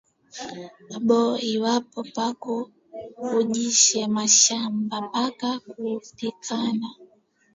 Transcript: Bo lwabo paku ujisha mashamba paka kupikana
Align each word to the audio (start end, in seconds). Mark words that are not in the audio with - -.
Bo 1.05 1.21
lwabo 1.53 1.99
paku 2.15 2.55
ujisha 3.39 4.01
mashamba 4.15 4.95
paka 5.13 5.49
kupikana 5.67 6.87